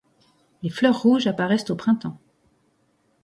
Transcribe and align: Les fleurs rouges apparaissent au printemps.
Les 0.63 0.71
fleurs 0.71 0.99
rouges 0.99 1.27
apparaissent 1.27 1.69
au 1.69 1.75
printemps. 1.75 2.17